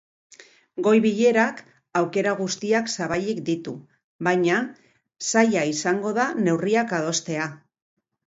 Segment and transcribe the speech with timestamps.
[0.85, 1.59] Goi-bilerak
[1.99, 3.75] aukera guztiak zabalik ditu,
[4.29, 4.57] baina
[5.33, 7.47] zaila izango da neurriak adostea.